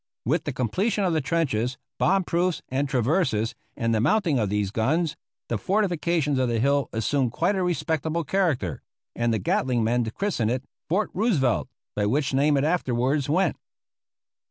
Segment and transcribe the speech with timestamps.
[0.25, 4.71] With the completion of the trenches, bomb proofs, and traverses, and the mounting of these
[4.71, 5.15] guns,
[5.47, 8.81] the fortifications of the hill assumed quite a respectable character,
[9.15, 13.57] and the Gatling men christened it Fort Roosevelt, by which name it afterward went.